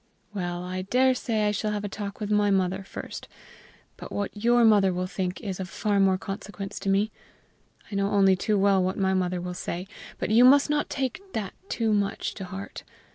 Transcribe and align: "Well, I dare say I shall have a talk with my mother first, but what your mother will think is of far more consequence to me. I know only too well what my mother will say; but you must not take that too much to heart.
"Well, 0.33 0.63
I 0.63 0.81
dare 0.81 1.13
say 1.13 1.47
I 1.47 1.51
shall 1.51 1.69
have 1.69 1.83
a 1.83 1.87
talk 1.87 2.19
with 2.19 2.31
my 2.31 2.49
mother 2.49 2.83
first, 2.83 3.27
but 3.97 4.11
what 4.11 4.35
your 4.35 4.65
mother 4.65 4.91
will 4.91 5.05
think 5.05 5.39
is 5.41 5.59
of 5.59 5.69
far 5.69 5.99
more 5.99 6.17
consequence 6.17 6.79
to 6.79 6.89
me. 6.89 7.11
I 7.91 7.93
know 7.93 8.09
only 8.09 8.35
too 8.35 8.57
well 8.57 8.81
what 8.83 8.97
my 8.97 9.13
mother 9.13 9.39
will 9.39 9.53
say; 9.53 9.87
but 10.17 10.31
you 10.31 10.43
must 10.43 10.71
not 10.71 10.89
take 10.89 11.21
that 11.33 11.53
too 11.69 11.93
much 11.93 12.33
to 12.33 12.45
heart. 12.45 12.83